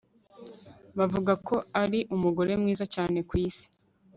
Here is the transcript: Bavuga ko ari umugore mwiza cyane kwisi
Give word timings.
Bavuga 0.97 1.33
ko 1.47 1.55
ari 1.81 1.99
umugore 2.15 2.51
mwiza 2.61 2.85
cyane 2.93 3.17
kwisi 3.29 3.65